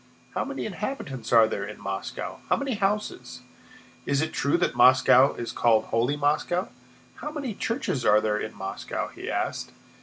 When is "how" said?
0.33-0.43, 2.49-2.55, 7.17-7.29